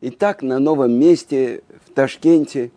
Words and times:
И 0.00 0.10
так 0.10 0.42
на 0.42 0.58
новом 0.58 0.92
месте 0.92 1.62
в 1.86 1.92
Ташкенте, 1.92 2.70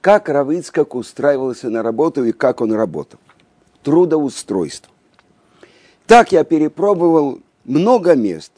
как 0.00 0.28
Равыцкак 0.28 0.94
устраивался 0.94 1.68
на 1.68 1.82
работу 1.82 2.24
и 2.24 2.32
как 2.32 2.60
он 2.60 2.72
работал. 2.72 3.20
Трудоустройство. 3.82 4.90
Так 6.06 6.32
я 6.32 6.44
перепробовал 6.44 7.40
много 7.64 8.14
мест, 8.14 8.52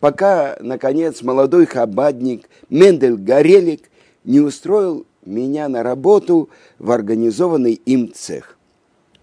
пока, 0.00 0.56
наконец, 0.60 1.22
молодой 1.22 1.66
хабадник 1.66 2.48
Мендель 2.68 3.16
Горелик 3.16 3.90
не 4.24 4.40
устроил 4.40 5.06
меня 5.24 5.68
на 5.68 5.82
работу 5.82 6.50
в 6.78 6.90
организованный 6.90 7.74
им 7.74 8.12
цех. 8.12 8.58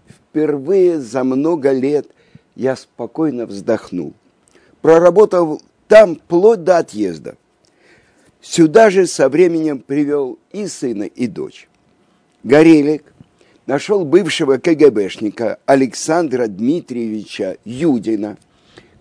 Впервые 0.06 1.00
за 1.00 1.22
много 1.22 1.72
лет 1.72 2.08
я 2.56 2.76
спокойно 2.76 3.46
вздохнул. 3.46 4.14
Проработал 4.80 5.60
там 5.86 6.16
вплоть 6.16 6.64
до 6.64 6.78
отъезда. 6.78 7.36
Сюда 8.40 8.90
же 8.90 9.06
со 9.06 9.28
временем 9.28 9.80
привел 9.80 10.38
и 10.52 10.66
сына, 10.66 11.04
и 11.04 11.26
дочь. 11.26 11.68
Горелик 12.44 13.12
нашел 13.66 14.04
бывшего 14.04 14.58
КГБшника 14.58 15.58
Александра 15.66 16.46
Дмитриевича 16.46 17.58
Юдина. 17.64 18.38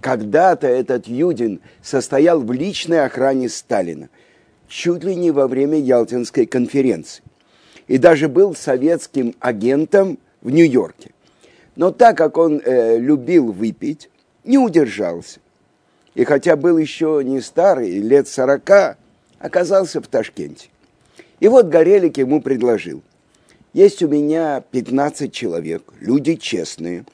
Когда-то 0.02 0.68
этот 0.68 1.08
Юдин 1.08 1.62
состоял 1.82 2.42
в 2.42 2.52
личной 2.52 3.06
охране 3.06 3.48
Сталина, 3.50 4.10
чуть 4.68 5.04
ли 5.04 5.16
не 5.16 5.32
во 5.32 5.48
время 5.48 5.80
Ялтинской 5.80 6.46
конференции. 6.46 7.24
И 7.88 7.98
даже 7.98 8.28
был 8.28 8.56
советским 8.56 9.36
агентом 9.40 10.18
в 10.42 10.50
Нью-Йорке. 10.50 11.12
Но 11.76 11.92
так 11.92 12.18
как 12.18 12.38
он 12.38 12.60
э, 12.64 12.98
любил 12.98 13.52
выпить, 13.52 14.10
не 14.44 14.58
удержался. 14.58 15.40
И 16.16 16.24
хотя 16.24 16.56
был 16.56 16.78
еще 16.78 17.22
не 17.24 17.40
старый, 17.40 18.00
лет 18.00 18.28
сорока, 18.28 18.98
оказался 19.40 20.02
в 20.02 20.08
Ташкенте. 20.08 20.70
И 21.40 21.48
вот 21.48 21.68
Горелик 21.68 22.18
ему 22.18 22.42
предложил. 22.42 23.02
Есть 23.74 24.02
у 24.02 24.08
меня 24.08 24.62
15 24.72 25.32
человек, 25.32 25.84
люди 26.00 26.36
честные. 26.36 27.06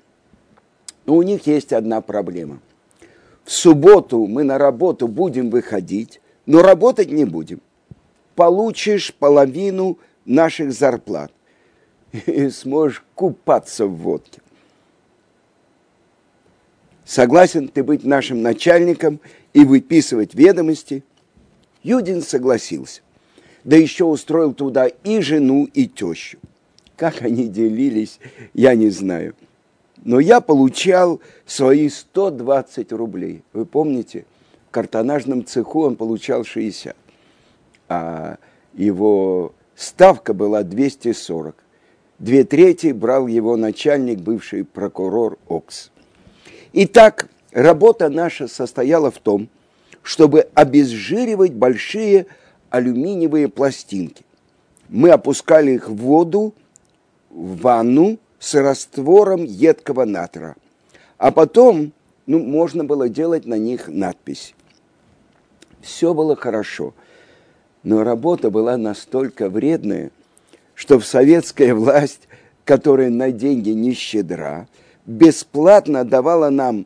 Но 1.06 1.16
у 1.16 1.22
них 1.22 1.46
есть 1.48 1.74
одна 1.74 2.00
проблема. 2.02 2.60
В 3.44 3.52
субботу 3.52 4.26
мы 4.26 4.44
на 4.44 4.58
работу 4.58 5.08
будем 5.08 5.50
выходить, 5.50 6.22
но 6.46 6.62
работать 6.62 7.12
не 7.12 7.26
будем. 7.26 7.60
Получишь 8.36 9.14
половину 9.14 10.00
наших 10.26 10.72
зарплат 10.72 11.32
и 12.26 12.50
сможешь 12.50 13.04
купаться 13.16 13.86
в 13.86 13.96
водке. 13.98 14.42
Согласен 17.04 17.68
ты 17.68 17.84
быть 17.84 18.06
нашим 18.06 18.42
начальником 18.42 19.20
и 19.54 19.66
выписывать 19.66 20.34
ведомости? 20.34 21.04
Юдин 21.84 22.22
согласился. 22.22 23.02
Да 23.64 23.78
еще 23.78 24.06
устроил 24.06 24.54
туда 24.54 24.88
и 24.88 25.22
жену, 25.22 25.70
и 25.74 25.88
тещу. 25.88 26.38
Как 26.96 27.22
они 27.22 27.48
делились, 27.48 28.20
я 28.54 28.76
не 28.76 28.90
знаю. 28.90 29.36
Но 30.04 30.20
я 30.20 30.42
получал 30.42 31.22
свои 31.46 31.90
120 31.90 32.92
рублей. 32.92 33.44
Вы 33.54 33.66
помните, 33.66 34.26
в 34.68 34.72
картонажном 34.72 35.46
цеху 35.46 35.84
он 35.84 35.96
получал 35.96 36.44
60. 36.44 36.96
А 37.90 38.38
его 38.74 39.54
ставка 39.76 40.34
была 40.34 40.64
240. 40.64 41.56
Две 42.20 42.44
трети 42.44 42.92
брал 42.92 43.28
его 43.28 43.56
начальник, 43.58 44.20
бывший 44.20 44.66
прокурор 44.66 45.38
Окс. 45.48 45.92
Итак, 46.74 47.30
работа 47.52 48.10
наша 48.10 48.48
состояла 48.48 49.10
в 49.10 49.20
том, 49.20 49.50
чтобы 50.04 50.48
обезжиривать 50.54 51.54
большие 51.54 52.28
алюминиевые 52.70 53.48
пластинки. 53.48 54.24
Мы 54.90 55.10
опускали 55.10 55.72
их 55.72 55.90
в 55.90 55.96
воду, 55.96 56.54
в 57.30 57.62
ванну 57.62 58.20
с 58.40 58.54
раствором 58.54 59.44
едкого 59.44 60.06
натра. 60.06 60.56
А 61.18 61.32
потом 61.32 61.94
ну, 62.26 62.40
можно 62.40 62.84
было 62.84 63.10
делать 63.10 63.46
на 63.46 63.58
них 63.58 63.88
надпись. 63.88 64.54
Все 65.82 66.14
было 66.14 66.36
хорошо, 66.36 66.94
но 67.84 68.04
работа 68.04 68.50
была 68.52 68.78
настолько 68.78 69.50
вредная, 69.50 70.12
что 70.76 71.00
в 71.00 71.06
советская 71.06 71.74
власть, 71.74 72.28
которая 72.66 73.10
на 73.10 73.32
деньги 73.32 73.72
не 73.72 73.94
щедра, 73.94 74.68
бесплатно 75.06 76.06
давала 76.06 76.50
нам 76.50 76.86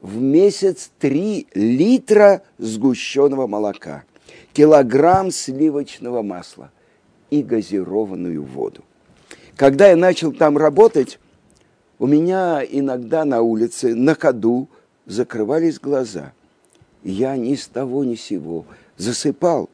в 0.00 0.20
месяц 0.20 0.90
3 0.98 1.48
литра 1.54 2.42
сгущенного 2.58 3.46
молока, 3.46 4.04
килограмм 4.52 5.30
сливочного 5.30 6.22
масла 6.22 6.70
и 7.30 7.42
газированную 7.42 8.42
воду. 8.42 8.84
Когда 9.56 9.88
я 9.88 9.96
начал 9.96 10.32
там 10.32 10.56
работать, 10.56 11.18
у 11.98 12.06
меня 12.06 12.64
иногда 12.68 13.24
на 13.24 13.42
улице, 13.42 13.94
на 13.94 14.14
ходу, 14.14 14.68
закрывались 15.04 15.78
глаза. 15.78 16.32
Я 17.02 17.36
ни 17.36 17.54
с 17.54 17.66
того 17.66 18.04
ни 18.04 18.14
сего 18.14 18.64
засыпал. 18.96 19.68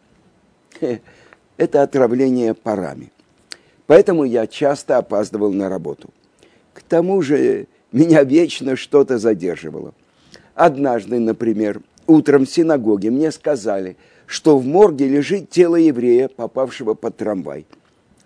Это 1.57 1.83
отравление 1.83 2.55
парами. 2.55 3.13
Поэтому 3.87 4.25
я 4.25 4.47
часто 4.47 4.99
опаздывал 4.99 5.53
на 5.53 5.69
работу. 5.69 6.11
К 6.75 6.83
тому 6.83 7.23
же 7.23 7.67
меня 7.93 8.25
вечно 8.25 8.77
что-то 8.77 9.19
задерживало. 9.19 9.95
Однажды, 10.57 11.21
например, 11.21 11.83
утром 12.07 12.47
в 12.47 12.51
синагоге 12.51 13.11
мне 13.11 13.31
сказали, 13.31 13.99
что 14.25 14.57
в 14.59 14.67
морге 14.67 15.07
лежит 15.07 15.51
тело 15.51 15.77
еврея, 15.77 16.29
попавшего 16.29 16.95
под 16.95 17.19
трамвай. 17.19 17.67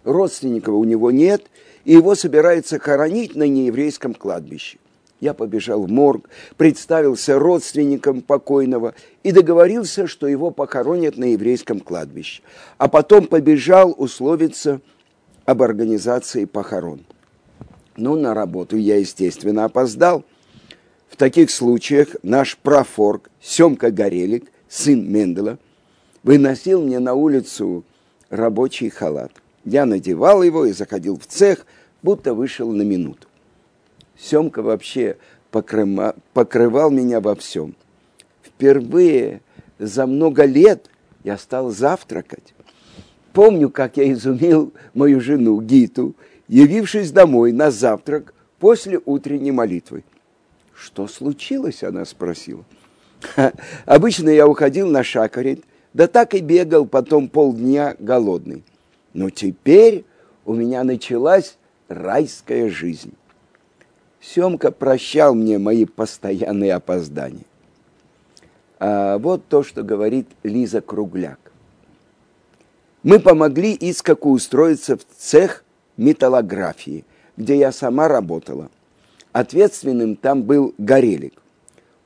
Родственников 0.04 0.74
у 0.74 0.84
него 0.84 1.10
нет, 1.10 1.42
и 1.84 1.92
его 1.92 2.14
собираются 2.14 2.78
хоронить 2.78 3.34
на 3.34 3.48
нееврейском 3.48 4.14
кладбище. 4.14 4.78
Я 5.18 5.34
побежал 5.34 5.82
в 5.82 5.90
морг, 5.90 6.30
представился 6.56 7.36
родственникам 7.36 8.22
покойного 8.22 8.94
и 9.24 9.32
договорился, 9.32 10.06
что 10.06 10.28
его 10.28 10.52
похоронят 10.52 11.18
на 11.18 11.32
еврейском 11.32 11.80
кладбище. 11.80 12.42
А 12.78 12.88
потом 12.88 13.26
побежал 13.26 13.92
условиться 13.98 14.80
об 15.44 15.62
организации 15.62 16.44
похорон. 16.44 17.00
Ну, 17.96 18.14
на 18.16 18.34
работу 18.34 18.76
я, 18.76 18.98
естественно, 18.98 19.64
опоздал. 19.64 20.24
В 21.10 21.16
таких 21.16 21.50
случаях 21.50 22.16
наш 22.22 22.56
профорг 22.56 23.30
Семка 23.42 23.90
Горелик, 23.90 24.50
сын 24.68 25.10
Мендела, 25.10 25.58
выносил 26.22 26.82
мне 26.82 26.98
на 26.98 27.12
улицу 27.14 27.84
рабочий 28.30 28.88
халат. 28.88 29.32
Я 29.64 29.84
надевал 29.84 30.42
его 30.42 30.64
и 30.64 30.72
заходил 30.72 31.18
в 31.18 31.26
цех, 31.26 31.66
будто 32.02 32.32
вышел 32.32 32.72
на 32.72 32.82
минуту. 32.82 33.28
Семка 34.18 34.62
вообще 34.62 35.18
покрыма, 35.50 36.14
покрывал 36.32 36.90
меня 36.90 37.20
во 37.20 37.34
всем. 37.34 37.74
Впервые 38.42 39.42
за 39.78 40.06
много 40.06 40.44
лет 40.44 40.88
я 41.24 41.36
стал 41.36 41.70
завтракать. 41.70 42.54
Помню, 43.34 43.68
как 43.68 43.98
я 43.98 44.10
изумил 44.10 44.72
мою 44.94 45.20
жену 45.20 45.60
Гиту– 45.60 46.14
явившись 46.50 47.12
домой 47.12 47.52
на 47.52 47.70
завтрак 47.70 48.34
после 48.58 49.00
утренней 49.06 49.52
молитвы. 49.52 50.02
«Что 50.80 51.06
случилось?»– 51.08 51.82
она 51.84 52.06
спросила. 52.06 52.64
Обычно 53.84 54.30
я 54.30 54.46
уходил 54.46 54.88
на 54.88 55.04
шакарит, 55.04 55.62
да 55.92 56.06
так 56.06 56.34
и 56.34 56.40
бегал 56.40 56.86
потом 56.86 57.28
полдня 57.28 57.96
голодный. 57.98 58.64
Но 59.12 59.28
теперь 59.28 60.06
у 60.46 60.54
меня 60.54 60.82
началась 60.82 61.58
райская 61.88 62.70
жизнь. 62.70 63.12
Семка 64.22 64.70
прощал 64.70 65.34
мне 65.34 65.58
мои 65.58 65.84
постоянные 65.84 66.74
опоздания. 66.74 67.44
А 68.78 69.18
вот 69.18 69.46
то, 69.48 69.62
что 69.62 69.82
говорит 69.82 70.28
Лиза 70.42 70.80
Кругляк. 70.80 71.52
Мы 73.02 73.18
помогли 73.18 73.76
Искаку 73.78 74.30
устроиться 74.30 74.96
в 74.96 75.04
цех 75.18 75.62
металлографии, 75.98 77.04
где 77.36 77.58
я 77.58 77.70
сама 77.70 78.08
работала. 78.08 78.70
Ответственным 79.32 80.16
там 80.16 80.42
был 80.42 80.74
Горелик. 80.78 81.34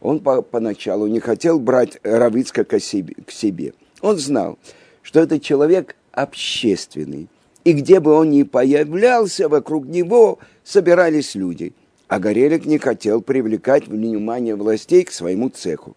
Он 0.01 0.21
по 0.21 0.43
поначалу 0.43 1.07
не 1.07 1.21
хотел 1.21 1.59
брать 1.59 1.99
Равицка 2.03 2.65
к 2.65 2.79
себе. 2.81 3.73
Он 4.03 4.19
знал, 4.19 4.59
что 5.03 5.21
это 5.21 5.41
человек 5.41 5.97
общественный. 6.13 7.29
И 7.65 7.73
где 7.73 8.01
бы 8.01 8.13
он 8.13 8.31
ни 8.31 8.43
появлялся, 8.43 9.49
вокруг 9.49 9.87
него 9.87 10.39
собирались 10.63 11.35
люди. 11.35 11.73
А 12.09 12.19
Горелик 12.19 12.67
не 12.67 12.77
хотел 12.77 13.23
привлекать 13.23 13.89
внимание 13.89 14.55
властей 14.55 15.05
к 15.05 15.11
своему 15.11 15.49
цеху. 15.49 15.97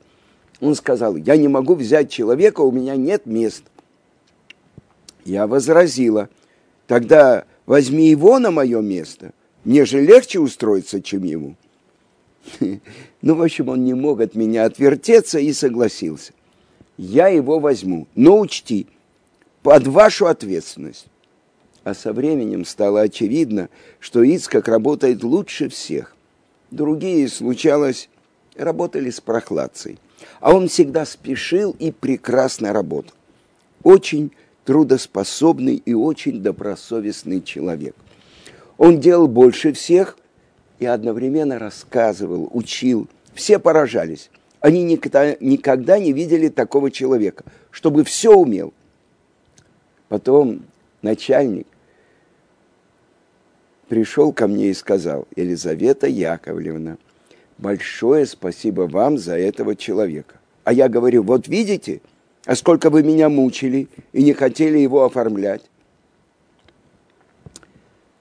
Он 0.61 0.73
сказал, 0.75 1.17
я 1.17 1.35
не 1.35 1.49
могу 1.49 1.75
взять 1.75 2.09
человека, 2.09 2.61
у 2.61 2.71
меня 2.71 2.95
нет 2.95 3.25
мест. 3.25 3.63
Я 5.25 5.45
возразила, 5.45 6.29
тогда 6.87 7.43
возьми 7.65 8.07
его 8.07 8.39
на 8.39 8.49
мое 8.49 8.79
место. 8.79 9.33
Мне 9.63 9.85
же 9.85 10.01
легче 10.01 10.39
устроиться, 10.39 11.01
чем 11.01 11.23
ему. 11.23 11.55
Ну, 13.21 13.35
в 13.35 13.41
общем, 13.41 13.67
он 13.69 13.83
не 13.83 13.93
мог 13.93 14.21
от 14.21 14.35
меня 14.35 14.65
отвертеться 14.65 15.39
и 15.39 15.51
согласился. 15.51 16.33
я 16.97 17.27
его 17.27 17.59
возьму. 17.59 18.07
Но 18.15 18.39
учти, 18.39 18.87
под 19.63 19.87
вашу 19.87 20.27
ответственность. 20.27 21.07
А 21.83 21.93
со 21.93 22.13
временем 22.13 22.63
стало 22.63 23.01
очевидно, 23.01 23.69
что 23.99 24.23
Ицкак 24.23 24.67
работает 24.67 25.23
лучше 25.23 25.67
всех. 25.69 26.15
Другие, 26.71 27.27
случалось, 27.27 28.09
работали 28.55 29.09
с 29.09 29.19
прохладцей. 29.19 29.99
А 30.39 30.53
он 30.53 30.67
всегда 30.67 31.05
спешил 31.05 31.75
и 31.79 31.91
прекрасно 31.91 32.71
работал. 32.73 33.13
Очень 33.83 34.31
трудоспособный 34.65 35.75
и 35.75 35.93
очень 35.93 36.41
добросовестный 36.41 37.41
человек. 37.41 37.95
Он 38.77 38.99
делал 38.99 39.27
больше 39.27 39.73
всех 39.73 40.17
и 40.79 40.85
одновременно 40.85 41.59
рассказывал, 41.59 42.49
учил. 42.53 43.07
Все 43.33 43.59
поражались. 43.59 44.29
Они 44.59 44.83
никогда, 44.83 45.35
никогда 45.39 45.99
не 45.99 46.13
видели 46.13 46.47
такого 46.47 46.91
человека, 46.91 47.43
чтобы 47.71 48.03
все 48.03 48.33
умел. 48.33 48.73
Потом 50.09 50.61
начальник 51.01 51.67
пришел 53.87 54.33
ко 54.33 54.47
мне 54.47 54.69
и 54.69 54.73
сказал, 54.73 55.27
Елизавета 55.35 56.07
Яковлевна, 56.07 56.97
большое 57.57 58.25
спасибо 58.25 58.81
вам 58.81 59.17
за 59.17 59.37
этого 59.37 59.75
человека. 59.75 60.35
А 60.63 60.73
я 60.73 60.89
говорю, 60.89 61.23
вот 61.23 61.47
видите, 61.47 62.01
а 62.45 62.55
сколько 62.55 62.89
вы 62.89 63.03
меня 63.03 63.29
мучили 63.29 63.87
и 64.13 64.23
не 64.23 64.33
хотели 64.33 64.77
его 64.77 65.03
оформлять. 65.05 65.63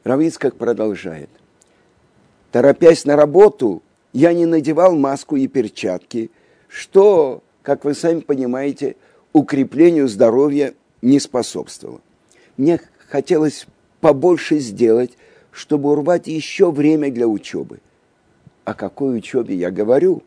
Равицкак 0.06 0.54
продолжает. 0.54 1.28
Торопясь 2.52 3.04
на 3.06 3.16
работу, 3.16 3.82
я 4.12 4.32
не 4.34 4.46
надевал 4.46 4.94
маску 4.94 5.34
и 5.34 5.48
перчатки, 5.48 6.30
что, 6.68 7.42
как 7.62 7.84
вы 7.84 7.92
сами 7.92 8.20
понимаете, 8.20 8.94
укреплению 9.32 10.06
здоровья 10.06 10.74
не 11.02 11.18
способствовало. 11.18 12.00
Мне 12.56 12.80
хотелось 13.08 13.66
побольше 14.00 14.60
сделать, 14.60 15.10
чтобы 15.50 15.90
урвать 15.90 16.28
еще 16.28 16.70
время 16.70 17.10
для 17.10 17.26
учебы. 17.26 17.80
О 18.64 18.74
какой 18.74 19.18
учебе 19.18 19.56
я 19.56 19.72
говорю? 19.72 20.22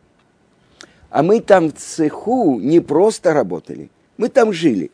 А 1.08 1.22
мы 1.22 1.40
там 1.40 1.70
в 1.70 1.76
цеху 1.76 2.60
не 2.60 2.80
просто 2.80 3.32
работали, 3.32 3.88
мы 4.18 4.28
там 4.28 4.52
жили. 4.52 4.90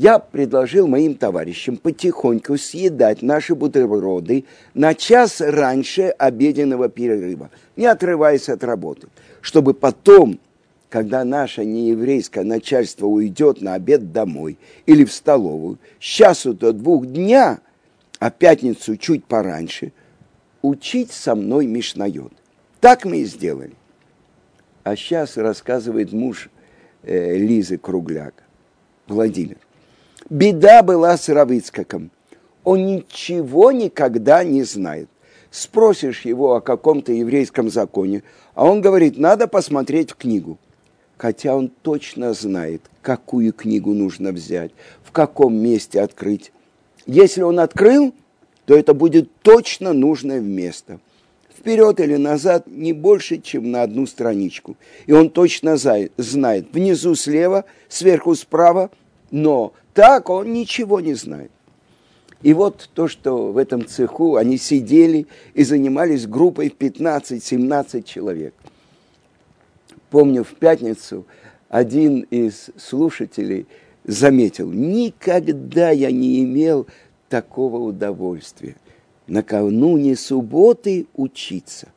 Я 0.00 0.18
предложил 0.18 0.86
моим 0.86 1.14
товарищам 1.14 1.76
потихоньку 1.76 2.56
съедать 2.56 3.20
наши 3.20 3.54
бутерброды 3.54 4.46
на 4.72 4.94
час 4.94 5.42
раньше 5.42 6.04
обеденного 6.04 6.88
перерыва, 6.88 7.50
не 7.76 7.84
отрываясь 7.84 8.48
от 8.48 8.64
работы, 8.64 9.08
чтобы 9.42 9.74
потом, 9.74 10.40
когда 10.88 11.22
наше 11.22 11.66
нееврейское 11.66 12.44
начальство 12.44 13.04
уйдет 13.04 13.60
на 13.60 13.74
обед 13.74 14.10
домой 14.10 14.56
или 14.86 15.04
в 15.04 15.12
столовую, 15.12 15.78
с 16.00 16.04
часу 16.04 16.54
до 16.54 16.72
двух 16.72 17.04
дня, 17.04 17.60
а 18.18 18.30
пятницу 18.30 18.96
чуть 18.96 19.26
пораньше, 19.26 19.92
учить 20.62 21.12
со 21.12 21.34
мной 21.34 21.66
Мишнайот. 21.66 22.32
Так 22.80 23.04
мы 23.04 23.18
и 23.18 23.24
сделали. 23.26 23.74
А 24.82 24.96
сейчас 24.96 25.36
рассказывает 25.36 26.10
муж 26.10 26.48
э, 27.02 27.36
Лизы 27.36 27.76
Кругляк, 27.76 28.32
Владимир. 29.06 29.58
Беда 30.30 30.82
была 30.82 31.16
с 31.16 31.28
Равицкаком. 31.28 32.10
Он 32.62 32.86
ничего 32.86 33.72
никогда 33.72 34.44
не 34.44 34.62
знает. 34.62 35.08
Спросишь 35.50 36.24
его 36.24 36.54
о 36.54 36.60
каком-то 36.60 37.12
еврейском 37.12 37.68
законе, 37.68 38.22
а 38.54 38.64
он 38.64 38.80
говорит, 38.80 39.18
надо 39.18 39.48
посмотреть 39.48 40.14
книгу. 40.14 40.58
Хотя 41.18 41.56
он 41.56 41.68
точно 41.68 42.32
знает, 42.32 42.82
какую 43.02 43.52
книгу 43.52 43.92
нужно 43.92 44.30
взять, 44.30 44.70
в 45.02 45.10
каком 45.10 45.56
месте 45.56 46.00
открыть. 46.00 46.52
Если 47.06 47.42
он 47.42 47.58
открыл, 47.58 48.14
то 48.66 48.76
это 48.76 48.94
будет 48.94 49.28
точно 49.42 49.92
нужное 49.92 50.40
место– 50.40 51.00
вперед 51.60 52.00
или 52.00 52.16
назад 52.16 52.66
не 52.66 52.92
больше, 52.92 53.38
чем 53.38 53.70
на 53.70 53.82
одну 53.82 54.06
страничку. 54.06 54.76
И 55.06 55.12
он 55.12 55.28
точно 55.28 55.76
знает, 55.76 56.66
внизу 56.72 57.14
слева, 57.14 57.64
сверху 57.88 58.34
справа, 58.34 58.90
но 59.30 59.74
так 59.94 60.30
он 60.30 60.52
ничего 60.52 61.00
не 61.00 61.14
знает. 61.14 61.50
И 62.42 62.54
вот 62.54 62.88
то, 62.94 63.06
что 63.06 63.52
в 63.52 63.58
этом 63.58 63.86
цеху 63.86 64.36
они 64.36 64.56
сидели 64.56 65.26
и 65.52 65.62
занимались 65.62 66.26
группой 66.26 66.68
15-17 66.68 68.02
человек. 68.02 68.54
Помню, 70.08 70.42
в 70.42 70.54
пятницу 70.54 71.26
один 71.68 72.20
из 72.30 72.70
слушателей 72.76 73.66
заметил, 74.04 74.70
никогда 74.72 75.90
я 75.90 76.10
не 76.10 76.42
имел 76.42 76.86
такого 77.28 77.78
удовольствия– 77.78 78.76
накануне 79.30 80.16
субботы 80.16 81.06
учиться. 81.14 81.88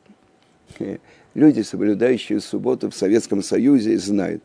Люди, 1.34 1.62
соблюдающие 1.62 2.40
субботу 2.40 2.90
в 2.90 2.94
Советском 2.94 3.42
Союзе, 3.42 3.98
знают. 3.98 4.42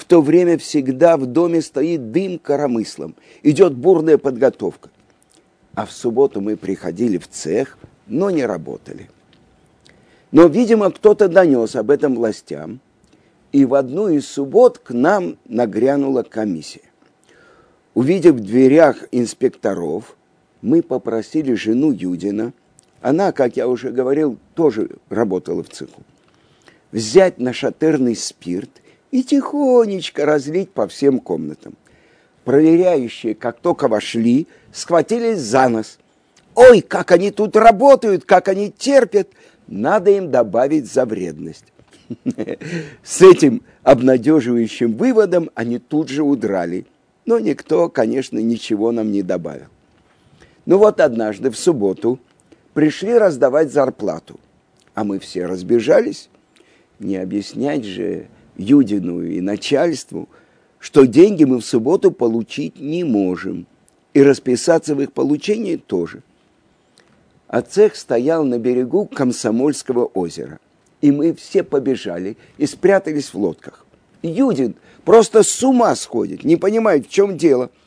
В 0.00 0.06
то 0.06 0.22
время 0.22 0.56
всегда 0.56 1.18
в 1.18 1.26
доме 1.26 1.60
стоит 1.60 2.10
дым 2.10 2.38
коромыслом, 2.38 3.14
идет 3.42 3.74
бурная 3.74 4.16
подготовка. 4.16 4.88
А 5.74 5.84
в 5.84 5.92
субботу 5.92 6.40
мы 6.40 6.56
приходили 6.56 7.18
в 7.18 7.28
цех, 7.28 7.76
но 8.06 8.30
не 8.30 8.46
работали. 8.46 9.10
Но, 10.32 10.46
видимо, 10.46 10.90
кто-то 10.90 11.28
донес 11.28 11.76
об 11.76 11.90
этом 11.90 12.14
властям, 12.16 12.80
и 13.52 13.64
в 13.64 13.74
одну 13.74 14.08
из 14.08 14.26
суббот 14.26 14.78
к 14.78 14.92
нам 14.92 15.36
нагрянула 15.44 16.22
комиссия. 16.22 16.88
Увидев 17.94 18.36
в 18.36 18.40
дверях 18.40 19.04
инспекторов– 19.12 20.16
мы 20.62 20.82
попросили 20.82 21.54
жену 21.54 21.92
Юдина, 21.92 22.52
она, 23.00 23.32
как 23.32 23.56
я 23.56 23.66
уже 23.66 23.90
говорил, 23.90 24.38
тоже 24.54 24.90
работала 25.08 25.62
в 25.62 25.68
цеху, 25.68 26.02
взять 26.92 27.38
нашатырный 27.38 28.14
спирт 28.14 28.70
и 29.10 29.22
тихонечко 29.22 30.24
разлить 30.24 30.70
по 30.70 30.86
всем 30.86 31.18
комнатам. 31.18 31.74
Проверяющие, 32.44 33.34
как 33.34 33.60
только 33.60 33.88
вошли, 33.88 34.46
схватились 34.72 35.38
за 35.38 35.68
нос. 35.68 35.98
Ой, 36.54 36.80
как 36.80 37.12
они 37.12 37.30
тут 37.30 37.56
работают, 37.56 38.24
как 38.24 38.48
они 38.48 38.70
терпят, 38.70 39.28
надо 39.66 40.10
им 40.10 40.30
добавить 40.30 40.90
за 40.90 41.04
вредность. 41.04 41.64
С 43.04 43.22
этим 43.22 43.62
обнадеживающим 43.82 44.94
выводом 44.94 45.50
они 45.54 45.78
тут 45.78 46.08
же 46.08 46.22
удрали. 46.22 46.86
Но 47.24 47.38
никто, 47.38 47.88
конечно, 47.88 48.38
ничего 48.38 48.90
нам 48.90 49.12
не 49.12 49.22
добавил. 49.22 49.66
Ну 50.66 50.78
вот 50.78 51.00
однажды 51.00 51.50
в 51.50 51.56
субботу 51.56 52.18
пришли 52.74 53.16
раздавать 53.16 53.72
зарплату, 53.72 54.40
а 54.94 55.04
мы 55.04 55.18
все 55.18 55.46
разбежались. 55.46 56.28
Не 56.98 57.16
объяснять 57.16 57.84
же 57.84 58.26
Юдину 58.60 59.22
и 59.22 59.40
начальству, 59.40 60.28
что 60.78 61.06
деньги 61.06 61.44
мы 61.44 61.58
в 61.58 61.64
субботу 61.64 62.10
получить 62.10 62.78
не 62.78 63.04
можем, 63.04 63.66
и 64.14 64.22
расписаться 64.22 64.94
в 64.94 65.02
их 65.02 65.12
получении 65.12 65.76
тоже. 65.76 66.22
А 67.48 67.62
цех 67.62 67.96
стоял 67.96 68.44
на 68.44 68.58
берегу 68.58 69.06
Комсомольского 69.06 70.04
озера, 70.04 70.60
и 71.00 71.10
мы 71.10 71.34
все 71.34 71.62
побежали 71.62 72.36
и 72.58 72.66
спрятались 72.66 73.34
в 73.34 73.38
лодках. 73.38 73.84
Юдин 74.22 74.76
просто 75.04 75.42
с 75.42 75.62
ума 75.62 75.94
сходит, 75.96 76.44
не 76.44 76.56
понимает, 76.56 77.06
в 77.06 77.10
чем 77.10 77.36
дело– 77.36 77.70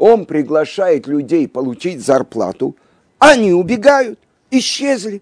он 0.00 0.24
приглашает 0.24 1.06
людей 1.06 1.46
получить 1.46 2.00
зарплату, 2.00 2.74
они 3.18 3.52
убегают, 3.52 4.18
исчезли. 4.50 5.20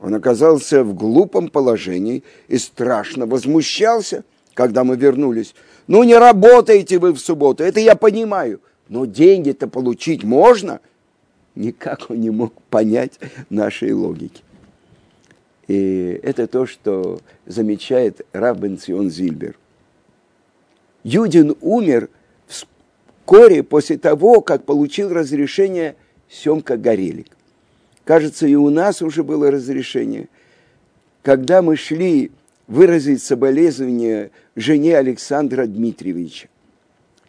Он 0.00 0.14
оказался 0.14 0.82
в 0.82 0.94
глупом 0.94 1.48
положении 1.48 2.24
и 2.48 2.56
страшно 2.58 3.26
возмущался, 3.26 4.24
когда 4.54 4.82
мы 4.82 4.96
вернулись. 4.96 5.54
Ну, 5.86 6.02
не 6.04 6.16
работаете 6.16 6.98
вы 6.98 7.12
в 7.12 7.18
субботу, 7.18 7.62
это 7.62 7.80
я 7.80 7.94
понимаю, 7.96 8.60
но 8.88 9.04
деньги-то 9.04 9.68
получить 9.68 10.24
можно. 10.24 10.80
Никак 11.54 12.10
он 12.10 12.20
не 12.20 12.30
мог 12.30 12.54
понять 12.70 13.18
нашей 13.50 13.92
логики. 13.92 14.42
И 15.68 16.20
это 16.22 16.46
то, 16.46 16.66
что 16.66 17.20
замечает 17.46 18.26
Рав 18.32 18.58
Бенцион 18.58 19.10
Зильбер. 19.10 19.56
Юдин 21.04 21.56
умер– 21.60 22.08
вскоре 23.30 23.62
после 23.62 23.96
того, 23.96 24.40
как 24.40 24.64
получил 24.64 25.12
разрешение 25.12 25.94
Семка 26.28 26.76
Горелик. 26.76 27.36
Кажется, 28.10 28.48
и 28.48 28.56
у 28.56 28.70
нас 28.70 29.02
уже 29.02 29.22
было 29.22 29.52
разрешение. 29.52 30.26
Когда 31.22 31.62
мы 31.62 31.76
шли 31.76 32.32
выразить 32.66 33.22
соболезнование 33.22 34.32
жене 34.56 34.98
Александра 34.98 35.64
Дмитриевича, 35.66 36.48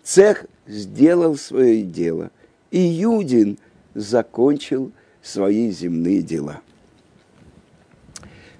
цех 0.01 0.47
сделал 0.65 1.37
свое 1.37 1.83
дело, 1.83 2.31
и 2.71 2.79
Юдин 2.79 3.59
закончил 3.93 4.91
свои 5.21 5.69
земные 5.69 6.23
дела. 6.23 6.61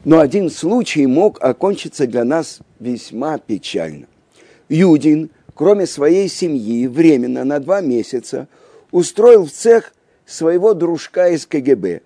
Но 0.05 0.19
один 0.19 0.51
случай 0.51 1.07
мог 1.07 1.43
окончиться 1.43 2.05
для 2.05 2.23
нас 2.23 2.59
весьма 2.79 3.39
печально. 3.39 4.05
Юдин– 4.69 5.31
кроме 5.55 5.87
своей 5.87 6.29
семьи, 6.29 6.85
временно 6.85 7.43
на 7.45 7.59
два 7.59 7.81
месяца 7.81 8.47
устроил 8.91 9.47
в 9.47 9.51
цех 9.51 9.91
своего 10.27 10.75
дружка 10.75 11.29
из 11.29 11.47
КГБ, 11.47 12.01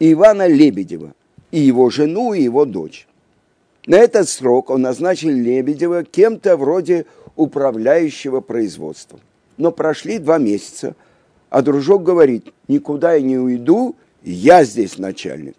Ивана 0.00 0.46
Лебедева, 0.48 1.12
и 1.50 1.60
его 1.60 1.90
жену, 1.90 2.32
и 2.32 2.42
его 2.42 2.64
дочь. 2.64 3.06
На 3.86 3.96
этот 3.96 4.28
срок 4.28 4.70
он 4.70 4.82
назначил 4.82 5.28
Лебедева 5.28 6.04
кем-то 6.04 6.56
вроде 6.56 7.04
управляющего 7.36 8.40
производством. 8.40 9.20
Но 9.58 9.72
прошли 9.72 10.18
два 10.18 10.38
месяца, 10.38 10.96
а 11.50 11.60
дружок 11.60 12.02
говорит, 12.02 12.52
никуда 12.66 13.14
я 13.14 13.20
не 13.20 13.36
уйду, 13.36 13.94
я 14.22 14.64
здесь 14.64 14.96
начальник. 14.96 15.56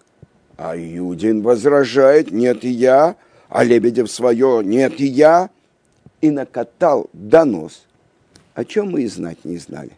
А 0.58 0.76
Юдин 0.76 1.42
возражает, 1.44 2.32
нет, 2.32 2.64
и 2.64 2.70
я, 2.70 3.16
а 3.48 3.64
Лебедев 3.64 4.10
свое, 4.10 4.62
нет, 4.64 5.00
и 5.00 5.06
я, 5.06 5.50
и 6.20 6.32
накатал 6.32 7.10
донос, 7.14 7.86
о 8.56 8.66
чем 8.66 8.92
мы 8.92 9.04
и 9.04 9.08
знать 9.08 9.44
не 9.44 9.58
знали. 9.58 9.92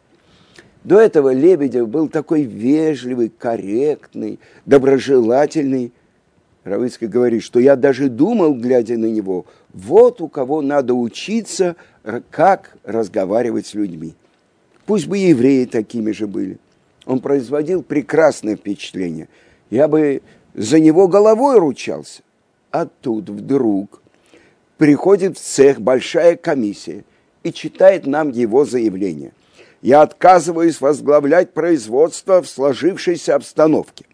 До 0.83 0.99
этого 0.99 1.33
Лебедев 1.33 1.87
был 1.87 2.09
такой 2.09 2.43
вежливый, 2.43 3.29
корректный, 3.29 4.39
доброжелательный. 4.65 5.93
Равыцкий 6.65 7.07
говорит, 7.07 7.43
что 7.43 7.59
я 7.59 7.75
даже 7.75 8.09
думал, 8.09 8.53
глядя 8.53 8.97
на 8.97 9.05
него, 9.05 9.45
вот 9.73 10.21
у 10.21 10.27
кого 10.27 10.61
надо 10.61 10.93
учиться, 10.93 11.75
как 12.29 12.77
разговаривать 12.83 13.67
с 13.67 13.73
людьми. 13.73 14.13
Пусть 14.85 15.07
бы 15.07 15.17
евреи 15.17 15.65
такими 15.65 16.11
же 16.11 16.27
были. 16.27 16.57
Он 17.05 17.19
производил 17.19 17.81
прекрасное 17.81 18.57
впечатление. 18.57 19.29
Я 19.69 19.87
бы 19.87 20.21
за 20.53 20.79
него 20.79 21.07
головой 21.07 21.59
ручался. 21.59 22.21
А 22.71 22.85
тут 22.85 23.29
вдруг 23.29 24.01
приходит 24.77 25.37
в 25.37 25.41
цех 25.41 25.79
большая 25.79 26.35
комиссия 26.35 27.05
и 27.43 27.53
читает 27.53 28.05
нам 28.05 28.31
его 28.31 28.65
заявление– 28.65 29.31
я 29.83 30.01
отказываюсь 30.01 30.79
возглавлять 30.79 31.51
производство 31.51 32.41
в 32.41 32.47
сложившейся 32.47 33.35
обстановке. 33.35 34.05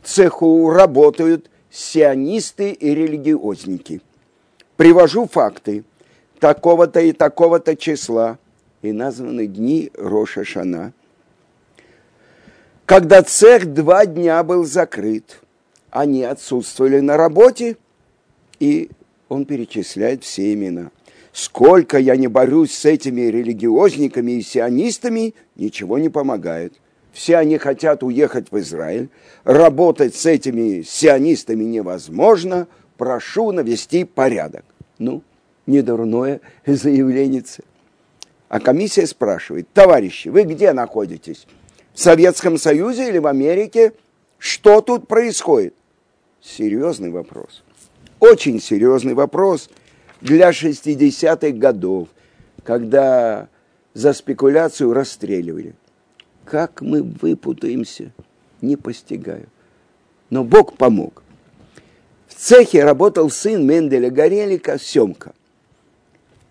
В 0.00 0.08
цеху 0.08 0.70
работают 0.70 1.50
сионисты 1.70 2.72
и 2.72 2.94
религиозники. 2.94 4.00
Привожу 4.78 5.28
факты 5.28 5.84
такого-то 6.40 7.00
и 7.00 7.12
такого-то 7.12 7.76
числа 7.76 8.38
и 8.80 8.92
названы 8.92 9.46
дни 9.46 9.92
Роша 9.98 10.44
Шана. 10.44 10.94
Когда 12.86 13.22
цех 13.22 13.66
два 13.66 14.06
дня 14.06 14.42
был 14.42 14.64
закрыт, 14.64 15.42
они 15.90 16.22
отсутствовали 16.24 17.00
на 17.00 17.18
работе, 17.18 17.76
и 18.60 18.88
он 19.28 19.44
перечисляет 19.44 20.24
все 20.24 20.54
имена– 20.54 20.90
Сколько 21.32 21.98
я 21.98 22.16
не 22.16 22.26
борюсь 22.26 22.72
с 22.72 22.84
этими 22.84 23.22
религиозниками 23.22 24.32
и 24.32 24.42
сионистами, 24.42 25.34
ничего 25.56 25.98
не 25.98 26.10
помогает. 26.10 26.74
Все 27.10 27.38
они 27.38 27.56
хотят 27.56 28.02
уехать 28.02 28.48
в 28.50 28.58
Израиль. 28.58 29.08
Работать 29.44 30.14
с 30.14 30.26
этими 30.26 30.82
сионистами 30.82 31.64
невозможно. 31.64 32.68
Прошу 32.98 33.50
навести 33.50 34.04
порядок. 34.04 34.64
Ну, 34.98 35.22
недурное 35.66 36.42
заявление. 36.66 37.44
А 38.50 38.60
комиссия 38.60 39.06
спрашивает, 39.06 39.66
товарищи, 39.72 40.28
вы 40.28 40.42
где 40.42 40.74
находитесь? 40.74 41.46
В 41.94 42.00
Советском 42.00 42.58
Союзе 42.58 43.08
или 43.08 43.18
в 43.18 43.26
Америке? 43.26 43.94
Что 44.36 44.82
тут 44.82 45.08
происходит? 45.08 45.74
Серьезный 46.42 47.10
вопрос. 47.10 47.62
Очень 48.20 48.60
серьезный 48.60 49.14
вопрос– 49.14 49.70
для 50.22 50.50
60-х 50.50 51.50
годов, 51.58 52.08
когда 52.62 53.48
за 53.92 54.12
спекуляцию 54.12 54.92
расстреливали. 54.92 55.74
Как 56.44 56.80
мы 56.80 57.02
выпутаемся, 57.02 58.12
не 58.60 58.76
постигаю. 58.76 59.48
Но 60.30 60.44
Бог 60.44 60.76
помог. 60.76 61.22
В 62.28 62.34
цехе 62.34 62.84
работал 62.84 63.30
сын 63.30 63.66
Менделя 63.66 64.10
Горелика 64.10 64.78
Семка. 64.78 65.34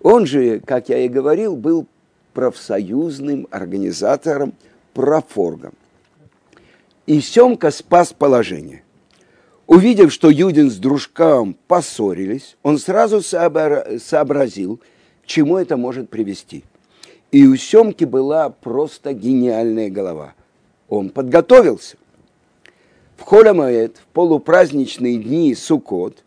Он 0.01 0.25
же, 0.25 0.59
как 0.59 0.89
я 0.89 0.99
и 0.99 1.07
говорил, 1.07 1.55
был 1.55 1.87
профсоюзным 2.33 3.47
организатором, 3.51 4.53
профоргом. 4.93 5.73
И 7.05 7.21
Семка 7.21 7.71
спас 7.71 8.13
положение– 8.13 8.83
Увидев, 9.71 10.11
что 10.11 10.29
Юдин 10.29 10.69
с 10.69 10.75
дружком 10.75 11.55
поссорились, 11.69 12.57
он 12.61 12.77
сразу 12.77 13.21
сообразил, 13.21 14.81
к 15.23 15.27
чему 15.27 15.57
это 15.57 15.77
может 15.77 16.09
привести. 16.09 16.65
И 17.31 17.47
у 17.47 17.55
Семки 17.55 18.03
была 18.03 18.49
просто 18.49 19.13
гениальная 19.13 19.89
голова. 19.89 20.33
Он 20.89 21.09
подготовился. 21.09 21.95
В 23.15 23.21
Холямаэт, 23.21 23.95
в 23.95 24.07
полупраздничные 24.07 25.15
дни 25.15 25.55
Суккот, 25.55 26.25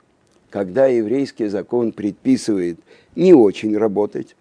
когда 0.49 0.87
еврейский 0.87 1.49
закон 1.49 1.93
предписывает 1.93 2.81
не 3.15 3.35
очень 3.35 3.77
работать, 3.77 4.37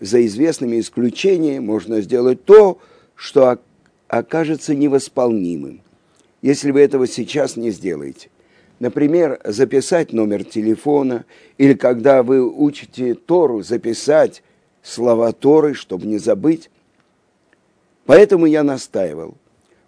за 0.00 0.26
известными 0.26 0.80
исключениями 0.80 1.60
можно 1.60 2.00
сделать 2.00 2.44
то, 2.44 2.78
что 3.14 3.60
окажется 4.08 4.74
невосполнимым, 4.74 5.80
если 6.42 6.72
вы 6.72 6.80
этого 6.80 7.06
сейчас 7.06 7.54
не 7.54 7.70
сделаете. 7.70 8.30
Например, 8.78 9.40
записать 9.44 10.12
номер 10.12 10.44
телефона, 10.44 11.24
или 11.56 11.74
когда 11.74 12.22
вы 12.22 12.48
учите 12.48 13.14
Тору, 13.14 13.62
записать 13.62 14.42
слова 14.82 15.32
Торы, 15.32 15.74
чтобы 15.74 16.06
не 16.06 16.18
забыть. 16.18 16.70
Поэтому 18.06 18.46
я 18.46 18.62
настаивал. 18.62 19.34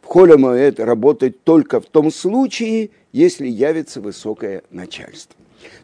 В 0.03 0.07
холе 0.07 0.35
работать 0.79 1.45
только 1.45 1.81
в 1.81 1.87
том 1.87 2.11
случае, 2.11 2.91
если 3.13 3.47
явится 3.47 4.01
высокое 4.01 4.63
начальство. 4.71 5.37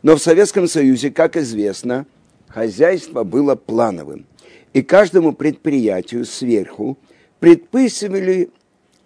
Но 0.03 0.17
в 0.17 0.23
Советском 0.23 0.67
Союзе, 0.67 1.11
как 1.11 1.37
известно, 1.37 2.07
хозяйство 2.49 3.23
было 3.23 3.55
плановым. 3.55 4.27
И 4.73 4.83
каждому 4.83 5.33
предприятию 5.33 6.25
сверху 6.25 6.99
предписывали 7.39 8.51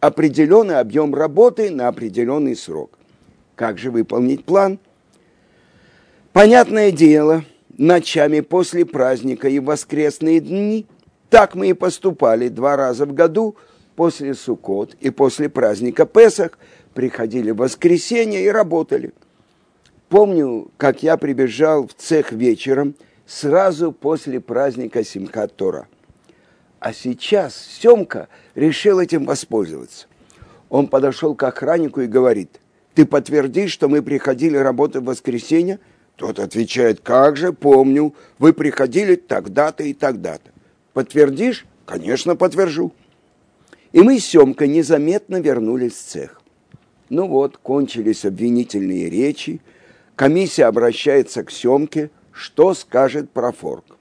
определенный 0.01 0.79
объем 0.79 1.15
работы 1.15 1.71
на 1.71 1.89
определенный 1.89 2.57
срок. 2.57 3.00
Как 3.61 3.77
же 3.77 3.91
выполнить 3.91 4.47
план? 4.47 4.79
Понятное 6.33 6.91
дело, 6.91 7.45
ночами 7.77 8.41
после 8.41 8.87
праздника 8.87 9.51
и 9.51 9.59
воскресные 9.59 10.41
дни 10.41 10.87
так 11.29 11.55
мы 11.55 11.69
и 11.69 11.73
поступали 11.75 12.49
два 12.49 12.77
раза 12.77 13.05
в 13.05 13.13
году 13.13 13.57
после 13.97 14.33
Суккот 14.33 14.95
и 15.01 15.11
после 15.11 15.51
праздника 15.51 16.07
Песах 16.07 16.59
приходили 16.95 17.51
в 17.51 17.59
воскресенье 17.59 18.43
и 18.43 18.49
работали. 18.49 19.13
Помню, 20.09 20.71
как 20.79 21.03
я 21.03 21.19
прибежал 21.19 21.87
в 21.87 21.93
цех 21.93 22.33
вечером 22.33 22.95
сразу 23.27 23.93
после 23.93 24.41
праздника 24.41 25.05
Симхат 25.05 25.55
Тора. 25.55 25.87
А 26.79 26.95
сейчас 26.95 27.55
Семка 27.55 28.29
решил 28.55 29.01
этим 29.01 29.27
воспользоваться. 29.27 30.07
Он 30.71 30.87
подошел 30.87 31.35
к 31.35 31.43
охраннику 31.43 32.01
и 32.01 32.07
говорит, 32.07 32.59
ты 33.01 33.07
подтвердишь, 33.07 33.73
что 33.73 33.89
мы 33.89 34.03
приходили 34.03 34.59
работать 34.59 35.01
в 35.01 35.07
воскресенье? 35.07 35.79
Тот 36.17 36.39
отвечает, 36.39 37.01
как 37.01 37.39
же, 37.39 37.55
помню, 37.55 38.15
вы 38.39 38.53
приходили 38.53 39.15
тогда-то 39.15 39.85
и 39.85 39.95
тогда-то. 39.95 40.51
Подтвердишь? 40.93 41.65
Конечно, 41.87 42.37
подтвержу. 42.37 42.93
И 43.93 44.03
мы 44.03 44.19
с 44.19 44.27
Семкой 44.27 44.69
незаметно 44.69 45.41
вернулись 45.41 45.95
в 45.95 46.05
цех. 46.05 46.43
Ну 47.09 47.27
вот, 47.27 47.57
кончились 47.57 48.27
обвинительные 48.27 49.09
речи. 49.09 49.63
Комиссия 50.15 50.67
обращается 50.67 51.43
к 51.43 51.51
Семке, 51.51 52.11
что 52.33 52.75
скажет 52.75 53.31
профорг. 53.31 53.97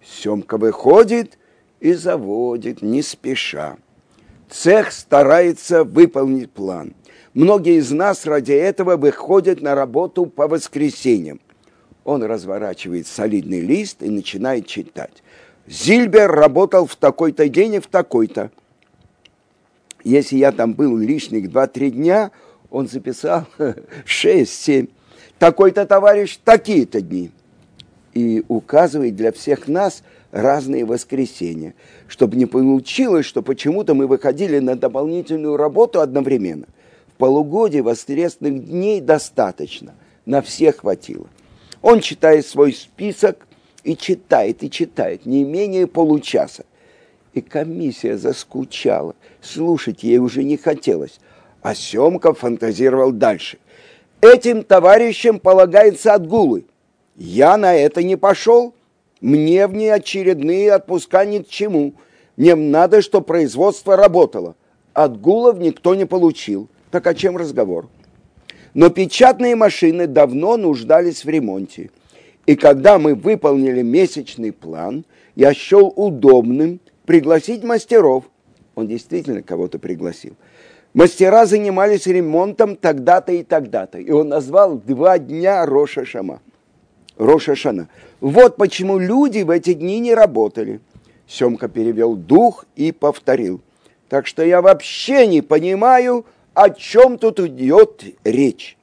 Семка 0.00 0.58
выходит 0.58 1.38
и 1.80 1.92
заводит, 1.92 2.82
не 2.82 3.02
спеша. 3.02 3.78
Цех 4.48 4.92
старается 4.92 5.82
выполнить 5.82 6.52
план– 6.52 6.94
Многие 7.34 7.78
из 7.78 7.90
нас 7.90 8.26
ради 8.26 8.52
этого 8.52 8.96
выходят 8.96 9.62
на 9.62 9.74
работу 9.74 10.26
по 10.26 10.48
воскресеньям. 10.48 11.40
Он 12.04 12.22
разворачивает 12.22 13.06
солидный 13.06 13.60
лист 13.60 14.02
и 14.02 14.10
начинает 14.10 14.66
читать. 14.66 15.22
Зильбер 15.66 16.30
работал 16.30 16.86
в 16.86 16.94
такой-то 16.96 17.48
день 17.48 17.74
и 17.74 17.80
в 17.80 17.86
такой-то. 17.86 18.50
Если 20.04 20.36
я 20.36 20.52
там 20.52 20.74
был 20.74 20.98
лишних 20.98 21.48
2-3 21.48 21.90
дня, 21.90 22.32
он 22.70 22.86
записал 22.86 23.46
6-7. 24.04 24.90
Такой-то 25.38 25.86
товарищ 25.86 26.38
такие-то 26.44 27.00
дни. 27.00 27.30
И 28.12 28.44
указывает 28.48 29.16
для 29.16 29.32
всех 29.32 29.68
нас 29.68 30.02
разные 30.32 30.84
воскресенья, 30.84 31.72
чтобы 32.08 32.36
не 32.36 32.44
получилось, 32.44 33.24
что 33.24 33.40
почему-то 33.40 33.94
мы 33.94 34.06
выходили 34.06 34.58
на 34.58 34.76
дополнительную 34.76 35.56
работу 35.56 36.02
одновременно– 36.02 36.66
полугодие 37.22 37.82
воскресных 37.82 38.66
дней 38.66 39.00
достаточно, 39.00 39.94
на 40.26 40.42
всех 40.42 40.78
хватило. 40.78 41.28
Он 41.80 42.00
читает 42.00 42.44
свой 42.44 42.72
список 42.72 43.46
И 43.84 43.96
читает, 43.96 44.64
и 44.64 44.68
читает, 44.68 45.24
не 45.24 45.44
менее 45.44 45.86
получаса. 45.86 46.64
И 47.32 47.40
комиссия 47.40 48.16
заскучала. 48.18 49.14
Слушать 49.40 50.02
ей 50.02 50.18
уже 50.18 50.42
не 50.42 50.56
хотелось. 50.56 51.20
А 51.62 51.76
Семка 51.76 52.34
фантазировал 52.34 53.12
дальше. 53.12 53.58
Этим 54.20 54.64
товарищам 54.64 55.38
полагается 55.38 56.14
отгулы. 56.14 56.64
Я 57.14 57.56
на 57.56 57.72
это 57.72 58.02
не 58.02 58.16
пошел. 58.16 58.74
Мне 59.20 59.68
в 59.68 59.94
очередные 59.94 60.74
отпуска 60.74 61.24
ни 61.24 61.38
к 61.38 61.48
чему. 61.48 61.94
Мне 62.36 62.56
надо, 62.56 63.00
чтобы 63.00 63.26
производство 63.26 63.94
работало. 63.94 64.56
Отгулов 64.92 65.60
никто 65.60 65.94
не 65.94 66.04
получил. 66.04 66.68
Так 66.92 67.06
о 67.06 67.14
чем 67.14 67.38
разговор? 67.38 67.88
Но 68.74 68.90
печатные 68.90 69.56
машины 69.56 70.06
давно 70.06 70.58
нуждались 70.58 71.24
в 71.24 71.28
ремонте. 71.28 71.90
И 72.44 72.54
когда 72.54 72.98
мы 72.98 73.14
выполнили 73.14 73.80
месячный 73.80 74.52
план, 74.52 75.06
я 75.34 75.54
счел 75.54 75.90
удобным 75.96 76.80
пригласить 77.06 77.64
мастеров. 77.64 78.24
Он 78.74 78.86
действительно 78.86 79.42
кого-то 79.42 79.78
пригласил. 79.78 80.34
Мастера 80.92 81.46
занимались 81.46 82.06
ремонтом 82.06 82.76
тогда-то 82.76 83.32
и 83.32 83.42
тогда-то. 83.42 83.98
И 83.98 84.10
он 84.10 84.28
назвал 84.28 84.76
два 84.76 85.18
дня 85.18 85.64
Роша 85.64 86.04
Шама. 86.04 86.42
Роша 87.16 87.54
Шана. 87.54 87.88
Вот 88.20 88.56
почему 88.56 88.98
люди 88.98 89.42
в 89.42 89.48
эти 89.48 89.72
дни 89.72 89.98
не 89.98 90.14
работали. 90.14 90.80
Семка 91.26 91.68
перевел 91.68 92.16
дух 92.16 92.66
и 92.76 92.92
повторил. 92.92 93.62
Так 94.10 94.26
что 94.26 94.44
я 94.44 94.60
вообще 94.60 95.26
не 95.26 95.40
понимаю, 95.40 96.26
о 96.54 96.70
чем 96.70 97.18
тут 97.18 97.40
идет 97.40 98.04
речь. 98.24 98.76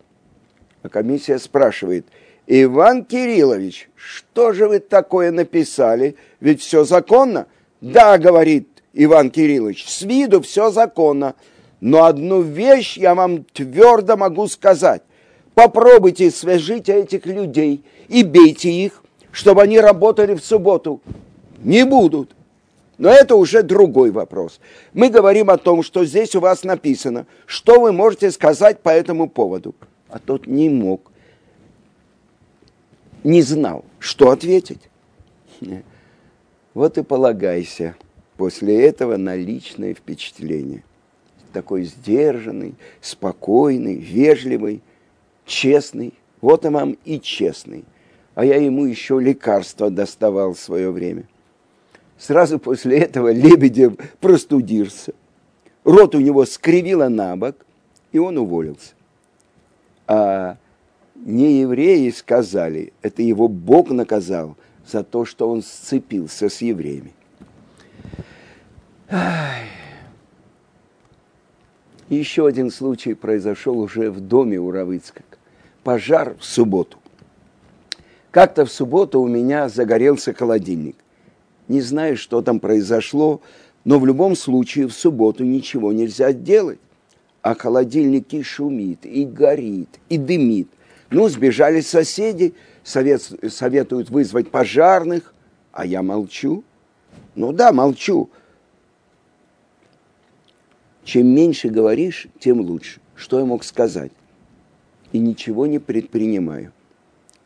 А 0.81 0.89
комиссия 0.89 1.39
спрашивает, 1.39 2.05
Иван 2.47 3.05
Кириллович, 3.05 3.89
что 3.95 4.53
же 4.53 4.67
вы 4.67 4.79
такое 4.79 5.31
написали? 5.31 6.15
Ведь 6.39 6.61
все 6.61 6.83
законно. 6.83 7.47
Да, 7.81 8.17
говорит 8.17 8.67
Иван 8.93 9.29
Кириллович, 9.29 9.87
с 9.87 10.01
виду 10.01 10.41
все 10.41 10.71
законно. 10.71 11.35
Но 11.79 12.05
одну 12.05 12.41
вещь 12.41 12.97
я 12.97 13.13
вам 13.15 13.43
твердо 13.43 14.17
могу 14.17 14.47
сказать. 14.47 15.03
Попробуйте 15.53 16.31
свяжите 16.31 16.93
этих 16.93 17.25
людей 17.25 17.83
и 18.07 18.23
бейте 18.23 18.71
их, 18.71 19.03
чтобы 19.31 19.61
они 19.61 19.79
работали 19.79 20.33
в 20.33 20.43
субботу. 20.43 21.01
Не 21.59 21.85
будут. 21.85 22.31
Но 22.99 23.09
это 23.09 23.37
уже 23.37 23.63
другой 23.63 24.11
вопрос. 24.11 24.59
Мы 24.93 25.09
говорим 25.09 25.49
о 25.49 25.57
том, 25.57 25.83
что 25.83 26.03
здесь 26.03 26.35
у 26.35 26.41
вас 26.41 26.65
написано, 26.65 27.27
что 27.45 27.79
вы 27.79 27.93
можете 27.93 28.29
сказать 28.29 28.81
по 28.81 28.89
этому 28.89 29.29
поводу. 29.29 29.73
А 30.09 30.19
тот 30.19 30.47
не 30.47 30.69
мог, 30.69 31.09
не 33.23 33.41
знал, 33.41 33.85
что 33.99 34.31
ответить. 34.31 34.81
Вот 36.73 36.97
и 36.97 37.03
полагайся 37.03 37.95
после 38.35 38.85
этого 38.85 39.15
на 39.15 39.33
личное 39.33 39.93
впечатление. 39.93 40.83
Такой 41.53 41.85
сдержанный, 41.85 42.75
спокойный, 42.99 43.95
вежливый, 43.95 44.81
честный. 45.45 46.13
Вот 46.41 46.65
и 46.65 46.67
вам 46.67 46.97
и 47.05 47.21
честный. 47.21 47.85
А 48.35 48.43
я 48.43 48.57
ему 48.57 48.83
еще 48.85 49.21
лекарства 49.21 49.89
доставал 49.89 50.53
в 50.53 50.59
свое 50.59 50.91
время– 50.91 51.23
Сразу 52.19 52.59
после 52.59 52.99
этого 52.99 53.31
Лебедев 53.31 53.93
простудился. 54.19 55.13
Рот 55.85 56.13
у 56.15 56.19
него 56.19 56.45
скривило 56.45 57.07
на 57.07 57.37
бок, 57.37 57.55
и 58.11 58.19
он 58.19 58.37
уволился. 58.37 58.93
А 60.05 60.57
не 61.15 61.61
евреи 61.61 62.09
сказали, 62.09 62.91
это 63.01 63.21
его 63.21 63.47
Бог 63.47 63.89
наказал 63.89 64.57
за 64.85 65.03
то, 65.03 65.23
что 65.23 65.49
он 65.49 65.63
сцепился 65.63 66.49
с 66.49 66.61
евреями. 66.61 67.13
Еще 72.09 72.45
один 72.45 72.69
случай 72.69 73.13
произошел 73.13 73.79
уже 73.79 74.11
в 74.11 74.19
доме 74.19 74.59
у 74.59 74.71
Равыцкак. 74.71 75.25
Пожар 75.83 76.35
в 76.37 76.43
субботу. 76.43 76.97
Как-то 78.31 78.65
в 78.65 78.71
субботу 78.71 79.21
у 79.21 79.27
меня 79.27 79.69
загорелся 79.69 80.33
холодильник 80.33 80.97
не 81.69 81.81
знаю, 81.81 82.17
что 82.17 82.41
там 82.41 82.59
произошло, 82.59 83.41
но 83.85 83.99
в 83.99 84.05
любом 84.05 84.35
случае 84.35 84.87
в 84.87 84.91
субботу 84.91 85.45
ничего 85.45 85.93
нельзя 85.93 86.33
делать. 86.33 86.79
А 87.41 87.55
холодильник 87.55 88.33
и 88.33 88.43
шумит, 88.43 89.05
и 89.05 89.23
горит, 89.23 89.99
и 90.09 90.17
дымит. 90.17 90.67
Ну, 91.09 91.29
сбежали 91.29 91.79
соседи, 91.79 92.53
совет, 92.83 93.21
советуют 93.47 94.09
вызвать 94.09 94.51
пожарных, 94.51 95.33
а 95.71 95.85
я 95.85 96.03
молчу. 96.03 96.65
Ну 97.35 97.53
да, 97.53 97.71
молчу. 97.71 98.29
Чем 101.05 101.27
меньше 101.27 101.69
говоришь, 101.69 102.27
тем 102.39 102.59
лучше. 102.59 102.99
Что 103.15 103.39
я 103.39 103.45
мог 103.45 103.63
сказать? 103.63 104.11
И 105.13 105.19
ничего 105.19 105.65
не 105.65 105.79
предпринимаю. 105.79 106.73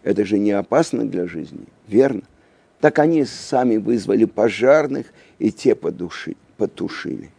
Это 0.01 0.25
же 0.25 0.39
не 0.39 0.51
опасно 0.51 1.07
для 1.07 1.27
жизни, 1.27 1.65
верно? 1.87 2.23
Так 2.83 2.99
они 2.99 3.23
сами 3.23 3.77
вызвали 3.77 4.25
пожарных, 4.25 5.05
и 5.39 5.53
те 5.53 5.73
потушили. 5.73 7.29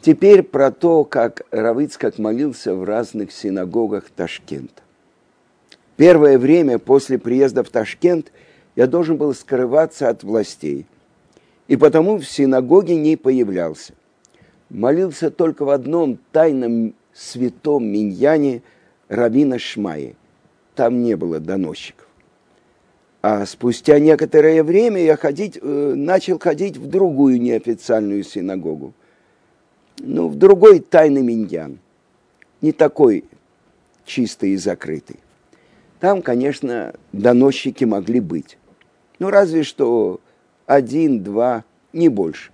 Теперь 0.00 0.44
про 0.44 0.70
то, 0.70 1.02
как 1.02 1.42
Равыцкак 1.50 2.16
молился 2.18 2.72
в 2.72 2.84
разных 2.84 3.32
синагогах 3.32 4.08
Ташкента. 4.10 4.80
Первое 5.96 6.38
время 6.38 6.78
после 6.78 7.18
приезда 7.18 7.64
в 7.64 7.70
Ташкент 7.70 8.30
я 8.76 8.86
должен 8.86 9.16
был 9.16 9.34
скрываться 9.34 10.08
от 10.08 10.22
властей, 10.22 10.86
и 11.66 11.76
потому 11.76 12.18
в 12.18 12.24
синагоге 12.24 12.94
не 12.94 13.16
появлялся. 13.16 13.94
Молился 14.68 15.32
только 15.32 15.64
в 15.64 15.70
одном 15.70 16.20
тайном 16.30 16.94
святом 17.12 17.88
миньяне 17.88 18.62
Равина 19.08 19.58
Шмаи. 19.58 20.14
Там 20.76 21.02
не 21.02 21.16
было 21.16 21.40
доносчиков. 21.40 22.06
А 23.22 23.44
спустя 23.44 23.98
некоторое 23.98 24.62
время 24.62 25.02
я 25.02 25.16
ходить, 25.16 25.58
э, 25.60 25.92
начал 25.94 26.38
ходить 26.38 26.78
в 26.78 26.86
другую 26.86 27.40
неофициальную 27.40 28.24
синагогу. 28.24 28.94
Ну, 29.98 30.28
в 30.28 30.36
другой 30.36 30.80
тайный 30.80 31.20
миньян. 31.20 31.78
Не 32.62 32.72
такой 32.72 33.24
чистый 34.06 34.50
и 34.50 34.56
закрытый. 34.56 35.16
Там, 35.98 36.22
конечно, 36.22 36.94
доносчики 37.12 37.84
могли 37.84 38.20
быть. 38.20 38.56
Ну, 39.18 39.28
разве 39.28 39.64
что 39.64 40.20
один, 40.64 41.22
два, 41.22 41.64
не 41.92 42.08
больше. 42.08 42.50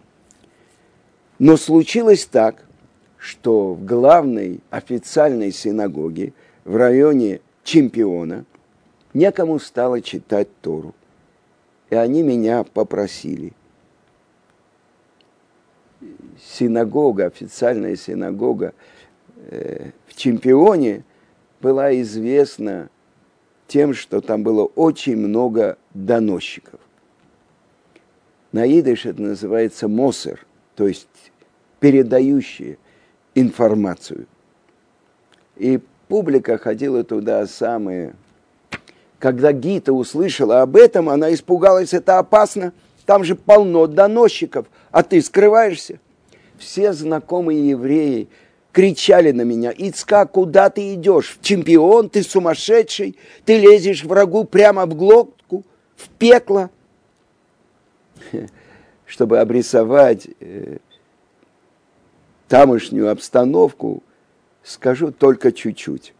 Но 1.38 1.56
случилось 1.56 2.26
так, 2.26 2.64
что 3.18 3.74
в 3.74 3.84
главной 3.84 4.60
официальной 4.70 5.52
синагоге 5.52 6.32
в 6.64 6.74
районе 6.74 7.40
чемпиона– 7.62 8.44
некому 9.16 9.58
стало 9.58 10.00
читать 10.00 10.48
Тору. 10.60 10.94
И 11.90 11.94
они 11.94 12.22
меня 12.22 12.64
попросили. 12.64 13.52
Синагога, 16.40 17.26
официальная 17.26 17.96
синагога 17.96 18.74
э, 19.36 19.90
в 20.06 20.14
чемпионе 20.14 21.04
была 21.60 21.98
известна 22.00 22.90
тем, 23.66 23.94
что 23.94 24.20
там 24.20 24.42
было 24.42 24.64
очень 24.64 25.16
много 25.16 25.78
доносчиков. 25.94 26.78
На 28.52 28.66
идыш 28.66 29.06
это 29.06 29.22
называется 29.22 29.88
мосер, 29.88 30.46
то 30.76 30.86
есть 30.86 31.08
передающие 31.80 32.78
информацию. 33.34 34.26
И 35.56 35.80
публика 36.08 36.58
ходила 36.58 37.02
туда 37.02 37.46
самые 37.46 38.14
когда 39.18 39.52
Гита 39.52 39.92
услышала 39.92 40.62
об 40.62 40.76
этом, 40.76 41.08
она 41.08 41.32
испугалась, 41.32 41.94
это 41.94 42.18
опасно, 42.18 42.72
там 43.06 43.24
же 43.24 43.34
полно 43.34 43.86
доносчиков, 43.86 44.66
а 44.90 45.02
ты 45.02 45.22
скрываешься. 45.22 46.00
Все 46.58 46.92
знакомые 46.92 47.70
евреи 47.70 48.28
кричали 48.72 49.30
на 49.30 49.42
меня, 49.42 49.70
Ицка, 49.70 50.26
куда 50.26 50.68
ты 50.68 50.94
идешь? 50.94 51.38
Чемпион, 51.40 52.10
ты 52.10 52.22
сумасшедший, 52.22 53.16
ты 53.44 53.58
лезешь 53.58 54.04
врагу 54.04 54.44
прямо 54.44 54.84
в 54.86 54.94
глотку, 54.94 55.64
в 55.96 56.08
пекло. 56.10 56.70
Чтобы 59.06 59.38
обрисовать 59.38 60.28
э, 60.40 60.78
тамошнюю 62.48 63.10
обстановку, 63.10 64.02
скажу 64.62 65.12
только 65.12 65.52
чуть-чуть. 65.52 66.12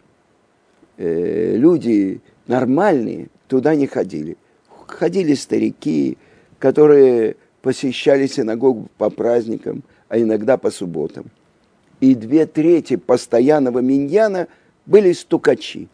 Э, 0.96 1.56
люди 1.56 2.22
нормальные 2.46 3.28
туда 3.48 3.74
не 3.74 3.86
ходили. 3.86 4.36
Ходили 4.86 5.34
старики, 5.34 6.16
которые 6.58 7.36
посещали 7.62 8.26
синагогу 8.26 8.88
по 8.98 9.10
праздникам, 9.10 9.82
а 10.08 10.18
иногда 10.18 10.56
по 10.56 10.70
субботам. 10.70 11.26
И 12.00 12.14
две 12.14 12.46
трети 12.46 12.96
постоянного 12.96 13.80
миньяна 13.80 14.48
были 14.86 15.12
стукачи. 15.12 15.88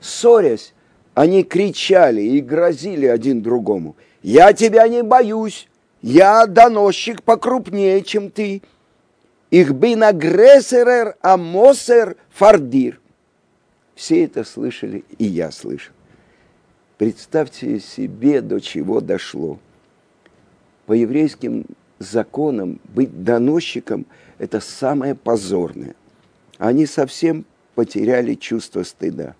Ссорясь, 0.00 0.74
Они 1.14 1.44
кричали 1.44 2.22
и 2.22 2.40
грозили 2.40 3.06
один 3.06 3.40
другому. 3.40 3.94
«Я 4.22 4.52
тебя 4.52 4.88
не 4.88 5.02
боюсь! 5.02 5.68
Я 6.02 6.46
доносчик 6.46 7.22
покрупнее, 7.22 8.02
чем 8.02 8.30
ты!» 8.30 8.62
«Их 9.50 9.70
бин 9.70 10.02
агрессерер 10.02 11.14
амосер 11.20 12.16
фардир!» 12.30 13.00
Все 13.94 14.24
это 14.24 14.44
слышали, 14.44 15.04
и 15.18 15.24
я 15.24 15.50
слышал. 15.50 15.92
Представьте 16.98 17.80
себе, 17.80 18.40
до 18.40 18.60
чего 18.60 19.00
дошло. 19.00 19.58
По 20.86 20.92
еврейским 20.92 21.64
законам 21.98 22.80
быть 22.84 23.24
доносчиком– 23.24 24.06
это 24.38 24.60
самое 24.60 25.14
позорное. 25.14 25.94
Они 26.58 26.86
совсем 26.86 27.44
потеряли 27.74 28.34
чувство 28.34 28.82
стыда. 28.82 29.34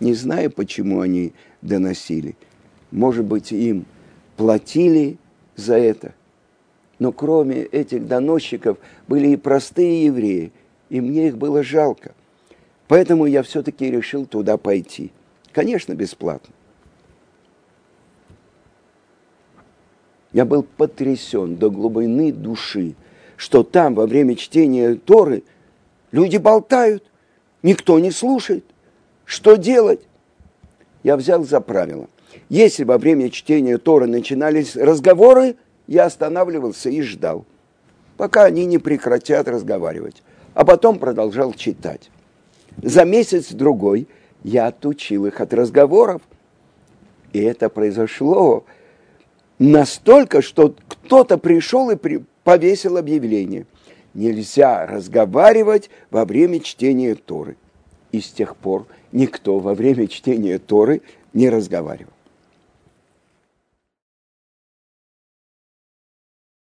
Не 0.00 0.14
знаю, 0.14 0.50
почему 0.50 1.00
они 1.00 1.32
доносили. 1.62 2.36
Может 2.90 3.24
быть, 3.24 3.52
им 3.52 3.86
платили 4.36 5.18
за 5.56 5.76
это. 5.76 6.14
Но 6.98 7.12
кроме 7.12 7.62
этих 7.62 8.06
доносчиков 8.06 8.78
были 9.08 9.28
и 9.28 9.36
простые 9.36 10.06
евреи, 10.06 10.52
и 10.90 11.00
мне 11.00 11.28
их 11.28 11.38
было 11.38 11.62
жалко. 11.62 12.14
Поэтому 12.88 13.26
я 13.26 13.42
все-таки 13.42 13.90
решил 13.90 14.26
туда 14.26 14.56
пойти. 14.56 15.10
Конечно, 15.52 15.94
бесплатно. 15.94 16.52
Я 20.32 20.44
был 20.44 20.64
потрясен 20.64 21.56
до 21.56 21.70
глубины 21.70 22.32
души, 22.32 22.94
что 23.36 23.62
там 23.62 23.94
во 23.94 24.06
время 24.06 24.34
чтения 24.34 24.96
Торы 24.96 25.44
люди 26.10 26.38
болтают, 26.38 27.04
никто 27.62 28.00
не 28.00 28.10
слушает. 28.10 28.64
Что 29.24 29.54
делать? 29.54 30.00
Я 31.04 31.16
взял 31.16 31.44
за 31.44 31.60
правило. 31.60 32.08
Если 32.48 32.82
во 32.84 32.98
время 32.98 33.30
чтения 33.30 33.78
Торы 33.78 34.06
начинались 34.06 34.74
разговоры, 34.74 35.56
я 35.86 36.06
останавливался 36.06 36.90
и 36.90 37.00
ждал, 37.00 37.46
пока 38.16 38.44
они 38.44 38.66
не 38.66 38.78
прекратят 38.78 39.46
разговаривать, 39.48 40.22
а 40.54 40.64
потом 40.64 40.98
продолжал 40.98 41.52
читать. 41.52 42.10
За 42.82 43.04
месяц-другой 43.04 44.08
я 44.42 44.66
отучил 44.66 45.26
их 45.26 45.40
от 45.40 45.54
разговоров, 45.54 46.22
и 47.32 47.40
это 47.40 47.68
произошло 47.68 48.64
настолько, 49.58 50.42
что 50.42 50.74
кто-то 50.88 51.38
пришел 51.38 51.90
и 51.90 51.96
при... 51.96 52.24
повесил 52.42 52.96
объявление. 52.96 53.66
Нельзя 54.12 54.86
разговаривать 54.86 55.90
во 56.10 56.24
время 56.24 56.60
чтения 56.60 57.14
Торы. 57.14 57.56
И 58.12 58.20
с 58.20 58.30
тех 58.30 58.54
пор 58.56 58.86
никто 59.10 59.58
во 59.58 59.74
время 59.74 60.06
чтения 60.06 60.58
Торы 60.58 61.02
не 61.32 61.50
разговаривал. 61.50 62.12